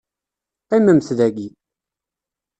Qqimemt 0.63 1.07
dagi. 1.19 1.47